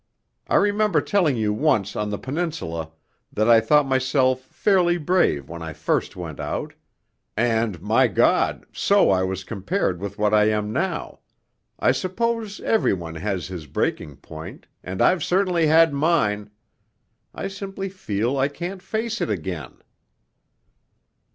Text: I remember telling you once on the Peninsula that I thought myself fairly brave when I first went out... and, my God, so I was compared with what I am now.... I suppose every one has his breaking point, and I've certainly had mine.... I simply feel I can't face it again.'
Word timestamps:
I 0.47 0.55
remember 0.55 0.99
telling 0.99 1.37
you 1.37 1.53
once 1.53 1.95
on 1.95 2.09
the 2.09 2.17
Peninsula 2.17 2.89
that 3.31 3.47
I 3.47 3.61
thought 3.61 3.85
myself 3.85 4.39
fairly 4.49 4.97
brave 4.97 5.47
when 5.47 5.61
I 5.61 5.73
first 5.73 6.15
went 6.15 6.39
out... 6.39 6.73
and, 7.37 7.79
my 7.83 8.07
God, 8.07 8.65
so 8.73 9.11
I 9.11 9.21
was 9.21 9.43
compared 9.43 10.01
with 10.01 10.17
what 10.17 10.33
I 10.33 10.45
am 10.45 10.73
now.... 10.73 11.19
I 11.77 11.91
suppose 11.91 12.59
every 12.61 12.93
one 12.93 13.13
has 13.13 13.45
his 13.47 13.67
breaking 13.67 14.15
point, 14.15 14.65
and 14.83 15.03
I've 15.03 15.23
certainly 15.23 15.67
had 15.67 15.93
mine.... 15.93 16.49
I 17.35 17.47
simply 17.47 17.87
feel 17.87 18.39
I 18.39 18.47
can't 18.47 18.81
face 18.81 19.21
it 19.21 19.29
again.' 19.29 19.77